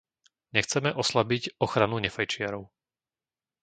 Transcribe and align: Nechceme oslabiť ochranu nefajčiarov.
Nechceme 0.57 0.91
oslabiť 1.03 1.43
ochranu 1.65 1.95
nefajčiarov. 2.05 2.63